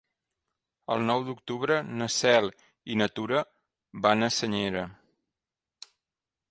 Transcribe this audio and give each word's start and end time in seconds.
El 0.95 1.03
nou 1.09 1.25
d'octubre 1.27 1.77
na 1.99 2.07
Cel 2.15 2.49
i 2.95 2.99
na 3.03 3.09
Tura 3.19 3.43
van 4.07 4.31
a 4.31 4.33
Senyera. 4.39 4.87